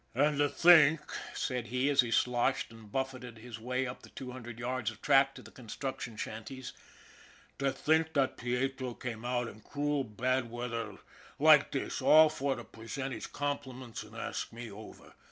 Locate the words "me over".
14.51-15.13